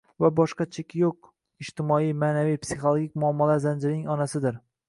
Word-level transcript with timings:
va 0.23 0.29
boshqa 0.37 0.65
cheki 0.77 1.01
yo‘q 1.01 1.29
ijtimoiy, 1.65 2.09
ma’naviy, 2.25 2.59
psixologik 2.65 3.15
muammolar 3.25 3.63
zanjirining 3.67 4.13
onasidir. 4.17 4.63